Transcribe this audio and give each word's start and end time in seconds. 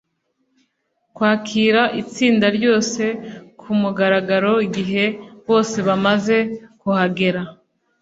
kwakira 1.15 1.81
itsinda 2.01 2.47
ryose 2.57 3.03
ku 3.59 3.69
mugaragaro 3.81 4.51
igihe 4.67 5.05
bose 5.47 5.77
bamaze 5.87 6.37
kuhagera 6.79 7.41